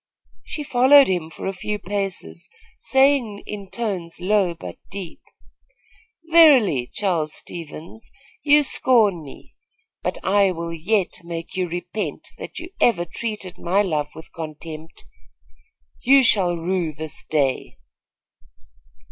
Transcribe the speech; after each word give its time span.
She 0.43 0.63
followed 0.63 1.05
him 1.07 1.29
for 1.29 1.45
a 1.45 1.53
few 1.53 1.77
paces, 1.77 2.49
saying 2.79 3.43
in 3.45 3.69
tones 3.69 4.19
low 4.19 4.55
but 4.55 4.79
deep: 4.89 5.19
"Verily, 6.31 6.89
Charles 6.91 7.35
Stevens, 7.35 8.09
you 8.41 8.63
scorn 8.63 9.21
me; 9.23 9.53
but 10.01 10.17
I 10.23 10.53
will 10.53 10.73
yet 10.73 11.21
make 11.23 11.55
you 11.55 11.69
repent 11.69 12.29
that 12.39 12.57
you 12.57 12.71
ever 12.81 13.05
treated 13.05 13.59
my 13.59 13.83
love 13.83 14.09
with 14.15 14.33
contempt. 14.33 15.05
You 16.01 16.23
shall 16.23 16.57
rue 16.57 16.93
this 16.95 17.23
day." 17.23 17.77